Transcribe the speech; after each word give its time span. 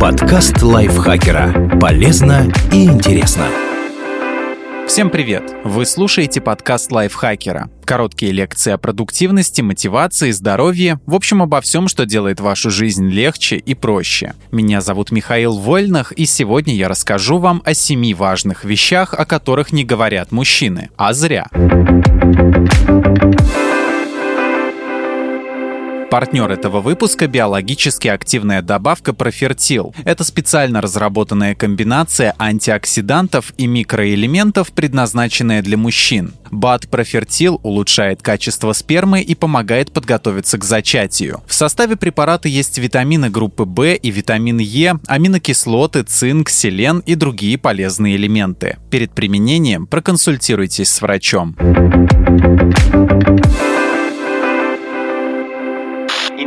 Подкаст 0.00 0.62
лайфхакера. 0.62 1.78
Полезно 1.78 2.50
и 2.72 2.84
интересно. 2.84 3.46
Всем 4.86 5.10
привет! 5.10 5.42
Вы 5.64 5.84
слушаете 5.84 6.40
подкаст 6.40 6.90
лайфхакера. 6.92 7.68
Короткие 7.84 8.32
лекции 8.32 8.72
о 8.72 8.78
продуктивности, 8.78 9.60
мотивации, 9.60 10.30
здоровье, 10.30 11.00
в 11.06 11.14
общем, 11.14 11.42
обо 11.42 11.60
всем, 11.60 11.88
что 11.88 12.06
делает 12.06 12.40
вашу 12.40 12.70
жизнь 12.70 13.08
легче 13.08 13.56
и 13.56 13.74
проще. 13.74 14.34
Меня 14.50 14.80
зовут 14.80 15.10
Михаил 15.10 15.58
Вольнах, 15.58 16.12
и 16.12 16.24
сегодня 16.24 16.74
я 16.74 16.88
расскажу 16.88 17.38
вам 17.38 17.62
о 17.64 17.74
семи 17.74 18.14
важных 18.14 18.64
вещах, 18.64 19.12
о 19.12 19.26
которых 19.26 19.72
не 19.72 19.84
говорят 19.84 20.32
мужчины. 20.32 20.88
А 20.96 21.12
зря. 21.12 21.48
Партнер 26.10 26.50
этого 26.50 26.80
выпуска– 26.80 27.26
биологически 27.28 28.06
активная 28.08 28.62
добавка 28.62 29.12
Профертил. 29.12 29.94
Это 30.04 30.22
специально 30.22 30.80
разработанная 30.80 31.54
комбинация 31.54 32.34
антиоксидантов 32.38 33.52
и 33.58 33.66
микроэлементов, 33.66 34.72
предназначенная 34.72 35.62
для 35.62 35.76
мужчин. 35.76 36.34
БАД 36.52 36.88
Профертил 36.88 37.60
улучшает 37.64 38.22
качество 38.22 38.72
спермы 38.72 39.20
и 39.20 39.34
помогает 39.34 39.92
подготовиться 39.92 40.58
к 40.58 40.64
зачатию. 40.64 41.42
В 41.46 41.54
составе 41.54 41.96
препарата 41.96 42.48
есть 42.48 42.78
витамины 42.78 43.28
группы 43.28 43.64
В 43.64 43.94
и 43.94 44.10
витамин 44.10 44.58
Е, 44.58 44.94
аминокислоты, 45.08 46.04
цинк, 46.04 46.50
селен 46.50 47.00
и 47.00 47.16
другие 47.16 47.58
полезные 47.58 48.14
элементы. 48.16 48.76
Перед 48.90 49.12
применением 49.12 49.86
проконсультируйтесь 49.86 50.88
с 50.88 51.02
врачом. 51.02 51.56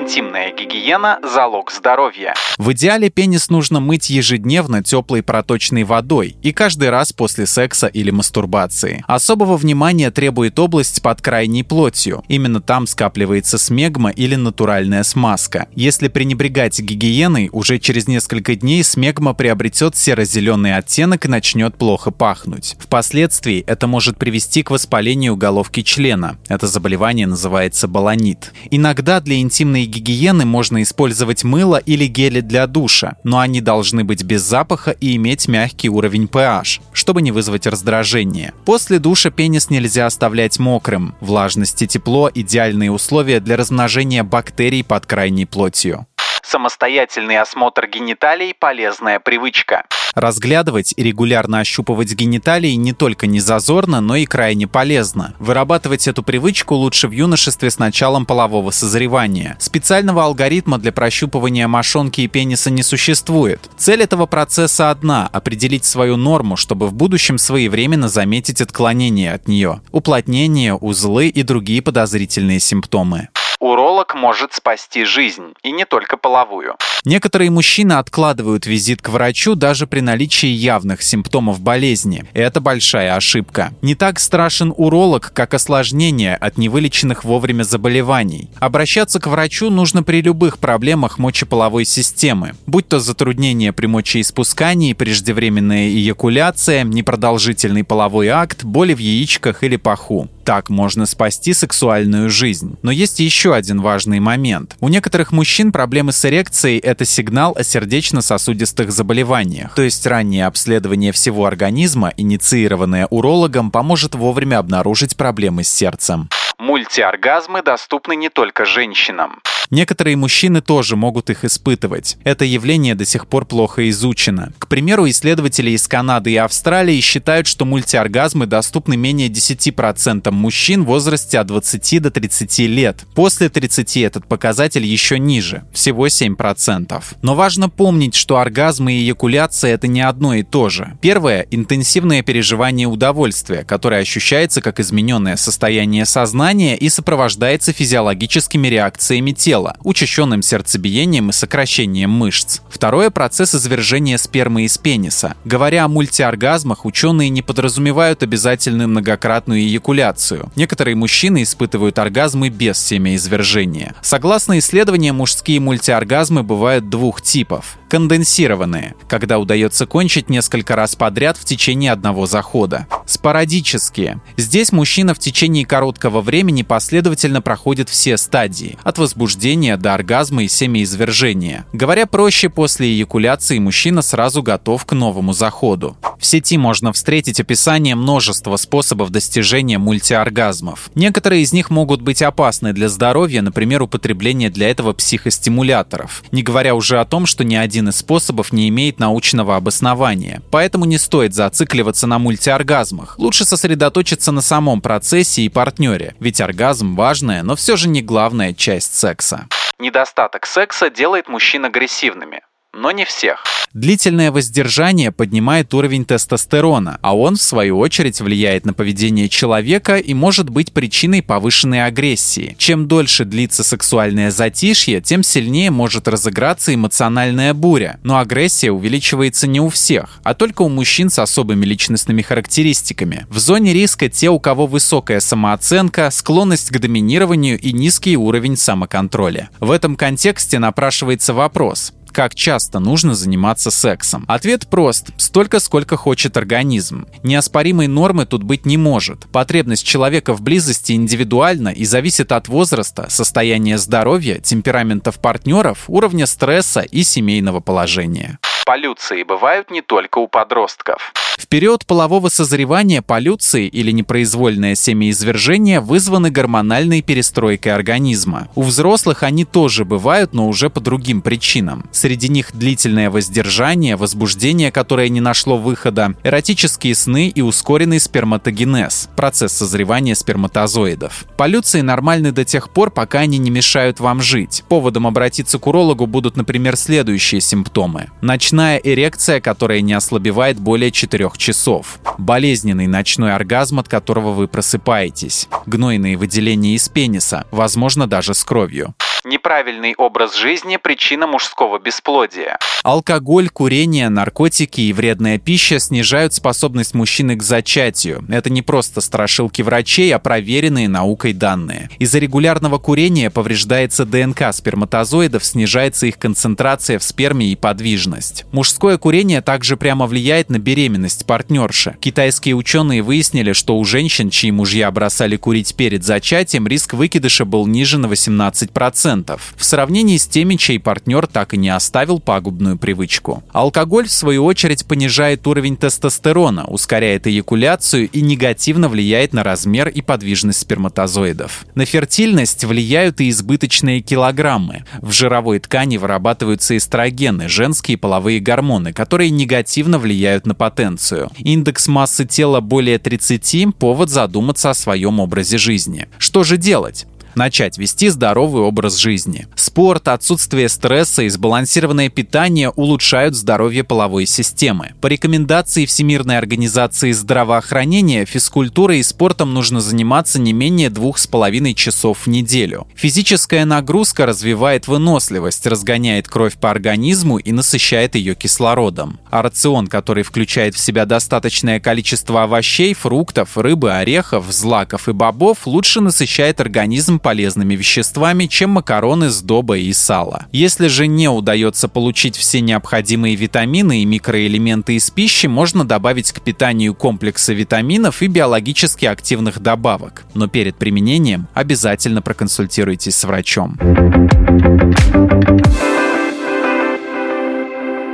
Интимная 0.09 0.51
гигиена– 0.51 1.19
залог 1.23 1.71
здоровья. 1.71 2.33
В 2.57 2.71
идеале 2.71 3.11
пенис 3.11 3.51
нужно 3.51 3.79
мыть 3.79 4.09
ежедневно 4.09 4.83
теплой 4.83 5.21
проточной 5.21 5.83
водой 5.83 6.35
и 6.41 6.51
каждый 6.51 6.89
раз 6.89 7.13
после 7.13 7.45
секса 7.45 7.85
или 7.85 8.09
мастурбации. 8.09 9.03
Особого 9.05 9.55
внимания 9.55 10.09
требует 10.09 10.57
область 10.57 11.03
под 11.03 11.21
крайней 11.21 11.61
плотью. 11.61 12.23
Именно 12.27 12.59
там 12.59 12.87
скапливается 12.87 13.59
смегма 13.59 14.09
или 14.09 14.33
натуральная 14.33 15.03
смазка. 15.03 15.67
Если 15.75 16.07
пренебрегать 16.07 16.79
гигиеной, 16.79 17.49
уже 17.51 17.77
через 17.77 18.07
несколько 18.07 18.55
дней 18.55 18.83
смегма 18.83 19.35
приобретет 19.35 19.95
серо-зеленый 19.95 20.75
оттенок 20.75 21.25
и 21.25 21.29
начнет 21.29 21.77
плохо 21.77 22.09
пахнуть. 22.09 22.77
Впоследствии 22.79 23.63
это 23.67 23.85
может 23.85 24.17
привести 24.17 24.63
к 24.63 24.71
воспалению 24.71 25.37
головки 25.37 25.83
члена. 25.83 26.39
Это 26.47 26.65
заболевание 26.65 27.27
называется 27.27 27.87
баланит. 27.87 28.53
Иногда 28.71 29.21
для 29.21 29.39
интимной 29.39 29.85
гигиены 29.85 29.98
гигиены 29.99 30.45
можно 30.45 30.81
использовать 30.81 31.43
мыло 31.43 31.77
или 31.77 32.05
гели 32.07 32.41
для 32.41 32.67
душа, 32.67 33.17
но 33.23 33.39
они 33.39 33.61
должны 33.61 34.03
быть 34.03 34.23
без 34.23 34.41
запаха 34.41 34.91
и 34.91 35.15
иметь 35.15 35.47
мягкий 35.47 35.89
уровень 35.89 36.25
pH, 36.25 36.81
чтобы 36.93 37.21
не 37.21 37.31
вызвать 37.31 37.67
раздражение. 37.67 38.53
После 38.65 38.99
душа 38.99 39.29
пенис 39.29 39.69
нельзя 39.69 40.05
оставлять 40.05 40.59
мокрым. 40.59 41.15
Влажность 41.19 41.81
и 41.81 41.87
тепло– 41.87 42.31
идеальные 42.33 42.91
условия 42.91 43.39
для 43.39 43.57
размножения 43.57 44.23
бактерий 44.23 44.83
под 44.83 45.05
крайней 45.05 45.45
плотью. 45.45 46.07
Самостоятельный 46.49 47.37
осмотр 47.37 47.85
гениталий– 47.85 48.55
полезная 48.59 49.19
привычка. 49.19 49.85
Разглядывать 50.15 50.95
и 50.97 51.03
регулярно 51.03 51.59
ощупывать 51.59 52.15
гениталии 52.15 52.71
не 52.71 52.91
только 52.91 53.27
не 53.27 53.39
зазорно, 53.39 54.01
но 54.01 54.15
и 54.15 54.25
крайне 54.25 54.67
полезно. 54.67 55.35
Вырабатывать 55.37 56.07
эту 56.07 56.23
привычку 56.23 56.73
лучше 56.73 57.07
в 57.07 57.11
юношестве 57.11 57.69
с 57.69 57.77
началом 57.77 58.25
полового 58.25 58.71
созревания. 58.71 59.57
Специального 59.59 60.23
алгоритма 60.23 60.79
для 60.79 60.91
прощупывания 60.91 61.67
мошонки 61.67 62.21
и 62.21 62.27
пениса 62.27 62.71
не 62.71 62.81
существует. 62.81 63.69
Цель 63.77 64.01
этого 64.01 64.25
процесса 64.25 64.89
одна– 64.89 65.29
определить 65.31 65.85
свою 65.85 66.17
норму, 66.17 66.57
чтобы 66.57 66.87
в 66.87 66.93
будущем 66.93 67.37
своевременно 67.37 68.09
заметить 68.09 68.59
отклонение 68.59 69.33
от 69.33 69.47
нее, 69.47 69.81
уплотнение, 69.91 70.73
узлы 70.73 71.27
и 71.27 71.43
другие 71.43 71.83
подозрительные 71.83 72.59
симптомы. 72.59 73.29
Уролог 73.59 74.15
может 74.15 74.53
спасти 74.53 75.03
жизнь, 75.03 75.53
и 75.63 75.71
не 75.71 75.83
только 75.83 76.15
половую. 76.15 76.75
Некоторые 77.03 77.49
мужчины 77.49 77.93
откладывают 77.93 78.65
визит 78.65 79.01
к 79.01 79.09
врачу 79.09 79.55
даже 79.55 79.85
при 79.85 79.99
наличии 79.99 80.47
явных 80.47 81.01
симптомов 81.01 81.59
болезни. 81.59 82.23
Это 82.33 82.61
большая 82.61 83.15
ошибка. 83.15 83.73
Не 83.81 83.95
так 83.95 84.19
страшен 84.19 84.73
уролог, 84.75 85.31
как 85.33 85.53
осложнение 85.53 86.35
от 86.35 86.57
невылеченных 86.57 87.25
вовремя 87.25 87.63
заболеваний. 87.63 88.49
Обращаться 88.59 89.19
к 89.19 89.27
врачу 89.27 89.69
нужно 89.69 90.03
при 90.03 90.21
любых 90.21 90.57
проблемах 90.59 91.17
мочеполовой 91.17 91.83
системы, 91.83 92.53
будь 92.65 92.87
то 92.87 92.99
затруднение 92.99 93.73
при 93.73 93.87
мочеиспускании, 93.87 94.93
преждевременная 94.93 95.89
эякуляция, 95.89 96.83
непродолжительный 96.83 97.83
половой 97.83 98.29
акт, 98.29 98.63
боли 98.63 98.93
в 98.93 98.99
яичках 98.99 99.63
или 99.63 99.75
паху. 99.75 100.29
Так 100.49 100.71
можно 100.71 101.05
спасти 101.05 101.53
сексуальную 101.53 102.31
жизнь. 102.31 102.75
Но 102.81 102.89
есть 102.89 103.19
еще 103.19 103.53
один 103.53 103.81
важный 103.81 104.19
момент. 104.19 104.75
У 104.79 104.89
некоторых 104.89 105.31
мужчин 105.31 105.71
проблемы 105.71 106.11
с 106.11 106.25
эрекцией– 106.25 106.79
это 106.79 107.05
сигнал 107.05 107.53
о 107.55 107.63
сердечно-сосудистых 107.63 108.91
заболеваниях. 108.91 109.75
То 109.75 109.83
есть 109.83 110.07
раннее 110.07 110.47
обследование 110.47 111.11
всего 111.11 111.45
организма, 111.45 112.15
инициированное 112.17 113.05
урологом, 113.11 113.69
поможет 113.69 114.15
вовремя 114.15 114.57
обнаружить 114.57 115.15
проблемы 115.15 115.63
с 115.63 115.69
сердцем. 115.69 116.29
Мультиоргазмы 116.59 117.63
доступны 117.63 118.17
не 118.17 118.27
только 118.27 118.65
женщинам. 118.65 119.39
Некоторые 119.69 120.17
мужчины 120.17 120.61
тоже 120.61 120.97
могут 120.97 121.29
их 121.29 121.45
испытывать. 121.45 122.17
Это 122.25 122.43
явление 122.43 122.95
до 122.95 123.05
сих 123.05 123.27
пор 123.27 123.45
плохо 123.45 123.87
изучено. 123.89 124.51
К 124.57 124.67
примеру, 124.67 125.07
исследователи 125.07 125.71
из 125.71 125.87
Канады 125.87 126.31
и 126.31 126.35
Австралии 126.35 126.99
считают, 126.99 127.47
что 127.47 127.63
мультиоргазмы 127.63 128.45
доступны 128.45 128.97
менее 128.97 129.29
10% 129.29 130.29
мужчин 130.31 130.83
в 130.83 130.87
возрасте 130.87 131.39
от 131.39 131.47
20 131.47 132.01
до 132.01 132.11
30 132.11 132.59
лет. 132.59 133.05
После 133.15 133.47
30 133.47 133.97
этот 133.97 134.27
показатель 134.27 134.83
еще 134.83 135.17
ниже, 135.17 135.63
всего 135.71 136.07
7%. 136.07 137.01
Но 137.21 137.35
важно 137.35 137.69
помнить, 137.69 138.15
что 138.15 138.37
оргазмы 138.37 138.93
и 138.93 139.05
эякуляция– 139.05 139.73
это 139.75 139.87
не 139.87 140.01
одно 140.01 140.33
и 140.33 140.43
то 140.43 140.67
же. 140.67 140.97
Первое– 140.99 141.47
интенсивное 141.51 142.21
переживание 142.21 142.87
удовольствия, 142.87 143.63
которое 143.63 144.01
ощущается 144.01 144.61
как 144.61 144.81
измененное 144.81 145.37
состояние 145.37 146.05
сознания 146.05 146.48
и 146.49 146.89
сопровождается 146.89 147.73
физиологическими 147.73 148.67
реакциями 148.67 149.31
тела, 149.31 149.75
учащенным 149.83 150.41
сердцебиением 150.41 151.29
и 151.29 151.33
сокращением 151.33 152.09
мышц. 152.09 152.61
Второе– 152.69 153.09
процесс 153.11 153.53
извержения 153.53 154.17
спермы 154.17 154.63
из 154.63 154.77
пениса. 154.77 155.35
Говоря 155.45 155.85
о 155.85 155.87
мультиоргазмах, 155.87 156.85
ученые 156.85 157.29
не 157.29 157.41
подразумевают 157.41 158.23
обязательную 158.23 158.89
многократную 158.89 159.61
эякуляцию. 159.61 160.51
Некоторые 160.55 160.95
мужчины 160.95 161.43
испытывают 161.43 161.99
оргазмы 161.99 162.49
без 162.49 162.79
семяизвержения. 162.79 163.95
Согласно 164.01 164.57
исследованиям, 164.59 165.17
мужские 165.17 165.59
мультиоргазмы 165.59 166.43
бывают 166.43 166.89
двух 166.89 167.21
типов 167.21 167.77
конденсированные, 167.89 168.95
когда 169.07 169.39
удается 169.39 169.85
кончить 169.85 170.29
несколько 170.29 170.75
раз 170.75 170.95
подряд 170.95 171.37
в 171.37 171.43
течение 171.43 171.91
одного 171.91 172.27
захода. 172.27 172.87
Спорадические. 173.05 174.21
Здесь 174.37 174.71
мужчина 174.71 175.13
в 175.13 175.19
течение 175.19 175.65
короткого 175.65 176.21
времени 176.21 176.61
последовательно 176.61 177.41
проходит 177.41 177.89
все 177.89 178.17
стадии, 178.17 178.77
от 178.83 178.99
возбуждения 178.99 179.75
до 179.75 179.95
оргазма 179.95 180.43
и 180.43 180.47
семяизвержения. 180.47 181.65
Говоря 181.73 182.05
проще, 182.05 182.49
после 182.49 182.87
эякуляции 182.89 183.57
мужчина 183.59 184.01
сразу 184.01 184.43
готов 184.43 184.85
к 184.85 184.93
новому 184.93 185.33
заходу. 185.33 185.97
В 186.19 186.25
сети 186.25 186.57
можно 186.57 186.93
встретить 186.93 187.39
описание 187.39 187.95
множества 187.95 188.57
способов 188.57 189.09
достижения 189.09 189.77
мультиоргазмов. 189.77 190.91
Некоторые 190.93 191.41
из 191.41 191.53
них 191.53 191.69
могут 191.69 192.01
быть 192.01 192.21
опасны 192.21 192.73
для 192.73 192.89
здоровья, 192.89 193.41
например, 193.41 193.81
употребление 193.81 194.49
для 194.49 194.69
этого 194.69 194.93
психостимуляторов. 194.93 196.23
Не 196.31 196.43
говоря 196.43 196.75
уже 196.75 196.99
о 196.99 197.05
том, 197.05 197.25
что 197.25 197.43
ни 197.43 197.55
один 197.55 197.78
из 197.87 197.95
способов 197.97 198.51
не 198.51 198.67
имеет 198.67 198.99
научного 198.99 199.55
обоснования. 199.55 200.41
Поэтому 200.51 200.83
не 200.83 200.97
стоит 200.97 201.33
зацикливаться 201.33 202.07
на 202.07 202.19
мультиоргазмах. 202.19 203.17
Лучше 203.17 203.45
сосредоточиться 203.45 204.33
на 204.33 204.41
самом 204.41 204.81
процессе 204.81 205.43
и 205.43 205.49
партнере, 205.49 206.15
ведь 206.19 206.41
оргазм 206.41 206.95
важная, 206.95 207.43
но 207.43 207.55
все 207.55 207.77
же 207.77 207.87
не 207.87 208.01
главная 208.01 208.53
часть 208.53 208.95
секса. 208.95 209.47
Недостаток 209.79 210.45
секса 210.45 210.89
делает 210.89 211.29
мужчин 211.29 211.63
агрессивными 211.63 212.41
но 212.73 212.91
не 212.91 213.05
всех. 213.05 213.43
Длительное 213.73 214.31
воздержание 214.31 215.11
поднимает 215.11 215.71
уровень 215.75 216.03
тестостерона, 216.03 216.97
а 217.03 217.15
он, 217.15 217.35
в 217.35 217.41
свою 217.41 217.77
очередь, 217.77 218.19
влияет 218.19 218.65
на 218.65 218.73
поведение 218.73 219.29
человека 219.29 219.97
и 219.97 220.15
может 220.15 220.49
быть 220.49 220.73
причиной 220.73 221.21
повышенной 221.21 221.85
агрессии. 221.85 222.55
Чем 222.57 222.87
дольше 222.87 223.25
длится 223.25 223.63
сексуальное 223.63 224.31
затишье, 224.31 225.01
тем 225.01 225.21
сильнее 225.21 225.69
может 225.69 226.07
разыграться 226.07 226.73
эмоциональная 226.73 227.53
буря. 227.53 227.99
Но 228.01 228.17
агрессия 228.17 228.71
увеличивается 228.71 229.45
не 229.45 229.59
у 229.59 229.69
всех, 229.69 230.19
а 230.23 230.33
только 230.33 230.63
у 230.63 230.69
мужчин 230.69 231.11
с 231.11 231.19
особыми 231.19 231.63
личностными 231.63 232.23
характеристиками. 232.23 233.27
В 233.29 233.37
зоне 233.37 233.71
риска 233.73 234.09
те, 234.09 234.29
у 234.29 234.39
кого 234.39 234.65
высокая 234.65 235.19
самооценка, 235.19 236.09
склонность 236.09 236.71
к 236.71 236.79
доминированию 236.79 237.59
и 237.59 237.71
низкий 237.71 238.17
уровень 238.17 238.57
самоконтроля. 238.57 239.51
В 239.59 239.69
этом 239.69 239.95
контексте 239.95 240.57
напрашивается 240.57 241.35
вопрос, 241.35 241.93
Как 242.11 242.35
часто 242.35 242.79
нужно 242.79 243.15
заниматься 243.15 243.71
сексом? 243.71 244.25
Ответ 244.27 244.67
прост. 244.67 245.09
Столько, 245.17 245.59
сколько 245.59 245.97
хочет 245.97 246.37
организм. 246.37 247.07
Неоспоримой 247.23 247.87
нормы 247.87 248.25
тут 248.25 248.43
быть 248.43 248.65
не 248.65 248.77
может. 248.77 249.29
Потребность 249.31 249.85
человека 249.85 250.33
в 250.33 250.41
близости 250.41 250.93
индивидуальна 250.93 251.69
и 251.69 251.85
зависит 251.85 252.31
от 252.31 252.47
возраста, 252.47 253.07
состояния 253.09 253.77
здоровья, 253.77 254.39
темпераментов 254.39 255.19
партнеров, 255.19 255.85
уровня 255.87 256.25
стресса 256.25 256.81
и 256.81 257.03
семейного 257.03 257.59
положения 257.59 258.39
полюции 258.69 259.23
бывают 259.23 259.71
не 259.71 259.81
только 259.81 260.19
у 260.19 260.27
подростков. 260.27 261.11
Период 261.51 261.87
полового 261.87 262.29
созревания 262.29 263.01
полюции 263.01 263.65
или 263.65 263.89
непроизвольное 263.89 264.75
семяизвержение 264.75 265.79
вызваны 265.79 266.29
гормональной 266.29 267.01
перестройкой 267.01 267.73
организма. 267.73 268.49
У 268.53 268.61
взрослых 268.61 269.23
они 269.23 269.45
тоже 269.45 269.83
бывают, 269.83 270.31
но 270.31 270.47
уже 270.47 270.69
по 270.69 270.79
другим 270.79 271.23
причинам. 271.23 271.85
Среди 271.91 272.29
них 272.29 272.51
длительное 272.53 273.09
воздержание, 273.09 273.95
возбуждение, 273.95 274.71
которое 274.71 275.09
не 275.09 275.21
нашло 275.21 275.57
выхода, 275.57 276.13
эротические 276.23 276.93
сны 276.93 277.29
и 277.29 277.41
ускоренный 277.41 277.99
сперматогенез– 277.99 279.09
процесс 279.15 279.53
созревания 279.53 280.13
сперматозоидов. 280.13 281.25
Полюции 281.35 281.81
нормальны 281.81 282.31
до 282.31 282.45
тех 282.45 282.69
пор, 282.69 282.91
пока 282.91 283.21
они 283.21 283.39
не 283.39 283.49
мешают 283.49 283.99
вам 283.99 284.21
жить. 284.21 284.63
Поводом 284.69 285.07
обратиться 285.07 285.57
к 285.57 285.65
урологу 285.65 286.05
будут, 286.05 286.37
например, 286.37 286.75
следующие 286.75 287.41
симптомы. 287.41 288.11
Ночная 288.21 288.77
эрекция, 288.77 289.41
которая 289.41 289.81
не 289.81 289.93
ослабевает 289.93 290.59
более 290.59 290.91
4 290.91 291.19
трех 291.19 291.38
часов. 291.39 291.99
Болезненный 292.19 292.85
ночной 292.85 293.33
оргазм, 293.33 293.79
от 293.79 293.87
которого 293.87 294.33
вы 294.33 294.47
просыпаетесь. 294.47 295.47
Гнойные 295.65 296.17
выделения 296.17 296.75
из 296.75 296.87
пениса, 296.89 297.47
возможно 297.49 298.05
даже 298.05 298.35
с 298.35 298.43
кровью. 298.43 298.93
Неправильный 299.25 299.95
образ 299.97 300.37
жизни– 300.37 300.77
причина 300.81 301.27
мужского 301.27 301.77
бесплодия. 301.77 302.57
Алкоголь, 302.83 303.49
курение, 303.49 304.07
наркотики 304.07 304.79
и 304.79 304.93
вредная 304.93 305.37
пища 305.37 305.77
снижают 305.79 306.33
способность 306.33 306.93
мужчины 306.93 307.35
к 307.35 307.43
зачатию. 307.43 308.23
Это 308.29 308.49
не 308.49 308.61
просто 308.61 309.01
страшилки 309.01 309.61
врачей, 309.61 310.13
а 310.15 310.19
проверенные 310.19 310.87
наукой 310.87 311.33
данные. 311.33 311.89
Из-за 311.99 312.19
регулярного 312.19 312.77
курения 312.77 313.29
повреждается 313.29 314.05
ДНК 314.05 314.53
сперматозоидов, 314.53 315.43
снижается 315.43 316.05
их 316.07 316.17
концентрация 316.17 316.97
в 316.97 317.03
сперме 317.03 317.47
и 317.47 317.57
подвижность. 317.57 318.45
Мужское 318.53 318.97
курение 318.97 319.41
также 319.41 319.75
прямо 319.75 320.05
влияет 320.05 320.49
на 320.49 320.59
беременность 320.59 321.25
партнерши. 321.25 321.97
Китайские 321.99 322.55
ученые 322.55 323.01
выяснили, 323.01 323.51
что 323.51 323.77
у 323.77 323.83
женщин, 323.83 324.29
чьи 324.29 324.51
мужья 324.51 324.89
бросали 324.91 325.35
курить 325.35 325.75
перед 325.75 326.05
зачатием, 326.05 326.67
риск 326.67 326.93
выкидыша 326.93 327.43
был 327.43 327.67
ниже 327.67 327.97
на 327.97 328.05
18% 328.05 329.09
в 329.27 329.63
сравнении 329.63 330.17
с 330.17 330.27
теми, 330.27 330.55
чей 330.55 330.79
партнер 330.79 331.27
так 331.27 331.53
и 331.53 331.57
не 331.57 331.69
оставил 331.69 332.19
пагубную 332.19 332.77
привычку. 332.77 333.43
Алкоголь, 333.51 334.07
в 334.07 334.11
свою 334.11 334.45
очередь, 334.45 334.85
понижает 334.85 335.45
уровень 335.47 335.77
тестостерона, 335.77 336.65
ускоряет 336.65 337.27
эякуляцию 337.27 338.09
и 338.09 338.21
негативно 338.21 338.89
влияет 338.89 339.33
на 339.33 339.43
размер 339.43 339.89
и 339.89 340.01
подвижность 340.01 340.59
сперматозоидов. 340.59 341.65
На 341.75 341.85
фертильность 341.85 342.63
влияют 342.63 343.21
и 343.21 343.29
избыточные 343.29 344.01
килограммы. 344.01 344.85
В 345.01 345.11
жировой 345.11 345.59
ткани 345.59 345.97
вырабатываются 345.97 346.77
эстрогены, 346.77 347.49
женские 347.49 347.97
половые 347.97 348.39
гормоны, 348.39 348.93
которые 348.93 349.29
негативно 349.29 349.99
влияют 349.99 350.45
на 350.45 350.55
потенцию. 350.55 351.31
Индекс 351.37 351.87
массы 351.87 352.25
тела 352.25 352.59
более 352.59 352.99
30– 352.99 353.75
повод 353.79 354.09
задуматься 354.09 354.69
о 354.69 354.73
своем 354.73 355.19
образе 355.19 355.57
жизни. 355.57 356.07
Что 356.17 356.43
же 356.43 356.57
делать? 356.57 357.05
Начать 357.39 357.77
вести 357.77 358.09
здоровый 358.09 358.63
образ 358.63 358.97
жизни. 358.97 359.47
Спорт, 359.55 360.09
отсутствие 360.09 360.67
стресса 360.67 361.23
и 361.23 361.29
сбалансированное 361.29 362.09
питание 362.09 362.69
улучшают 362.69 363.33
здоровье 363.33 363.85
половой 363.85 364.25
системы. 364.25 364.91
По 364.99 365.07
рекомендации 365.07 365.85
Всемирной 365.85 366.37
организации 366.37 367.13
здравоохранения, 367.13 368.25
физкультурой 368.25 368.99
и 368.99 369.03
спортом 369.03 369.53
нужно 369.53 369.79
заниматься 369.79 370.37
не 370.37 370.51
менее 370.51 370.89
двух 370.89 371.17
с 371.17 371.27
половиной 371.27 371.73
часов 371.75 372.25
в 372.25 372.27
неделю. 372.27 372.87
Физическая 372.95 373.63
нагрузка 373.63 374.25
развивает 374.25 374.89
выносливость, 374.89 375.65
разгоняет 375.65 376.27
кровь 376.27 376.55
по 376.55 376.69
организму 376.69 377.37
и 377.37 377.53
насыщает 377.53 378.15
ее 378.15 378.35
кислородом. 378.35 379.17
А 379.31 379.41
рацион, 379.41 379.87
который 379.87 380.23
включает 380.23 380.75
в 380.75 380.79
себя 380.79 381.05
достаточное 381.05 381.79
количество 381.79 382.43
овощей, 382.43 382.93
фруктов, 382.93 383.57
рыбы, 383.57 383.93
орехов, 383.93 384.51
злаков 384.51 385.07
и 385.07 385.13
бобов, 385.13 385.65
лучше 385.65 386.01
насыщает 386.01 386.59
организм 386.59 387.17
полезными 387.29 387.75
веществами, 387.75 388.47
чем 388.47 388.71
макароны, 388.71 389.29
сдоба 389.29 389.77
и 389.77 389.93
сало. 389.93 390.47
Если 390.51 390.87
же 390.87 391.05
не 391.05 391.27
удается 391.27 391.87
получить 391.87 392.35
все 392.35 392.59
необходимые 392.59 393.35
витамины 393.35 394.01
и 394.01 394.05
микроэлементы 394.05 394.95
из 394.95 395.11
пищи, 395.11 395.45
можно 395.45 395.85
добавить 395.85 396.31
к 396.31 396.41
питанию 396.41 396.95
комплексы 396.95 397.53
витаминов 397.53 398.23
и 398.23 398.27
биологически 398.27 399.05
активных 399.05 399.59
добавок. 399.59 400.23
Но 400.33 400.47
перед 400.47 400.75
применением 400.77 401.47
обязательно 401.53 402.23
проконсультируйтесь 402.23 403.15
с 403.15 403.23
врачом. 403.25 403.77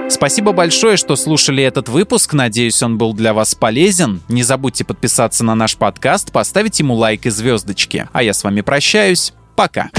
Спасибо 0.10 0.52
большое, 0.52 0.98
что 0.98 1.16
слушали 1.16 1.63
этот 1.63 1.90
выпуск. 1.90 2.34
Надеюсь, 2.34 2.81
он 2.81 2.98
был 2.98 3.13
для 3.13 3.34
вас 3.34 3.56
полезен. 3.56 4.22
Не 4.28 4.44
забудьте 4.44 4.84
подписаться 4.86 5.44
на 5.44 5.56
наш 5.56 5.75
подкаст, 5.75 6.31
поставить 6.31 6.80
ему 6.80 6.96
лайк 6.96 7.25
и 7.25 7.30
звездочки. 7.30 8.07
А 8.13 8.24
я 8.24 8.34
с 8.34 8.44
вами 8.44 8.62
прощаюсь. 8.62 9.34
Пока. 9.56 9.90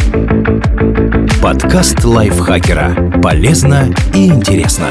Подкаст 1.42 2.04
лайфхакера. 2.04 3.20
Полезно 3.22 3.94
и 4.14 4.26
интересно. 4.26 4.90